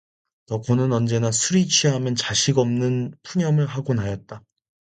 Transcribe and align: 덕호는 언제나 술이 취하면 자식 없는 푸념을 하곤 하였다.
덕호는 0.47 0.93
언제나 0.93 1.29
술이 1.31 1.67
취하면 1.67 2.15
자식 2.15 2.57
없는 2.57 3.13
푸념을 3.21 3.67
하곤 3.67 3.99
하였다. 3.99 4.43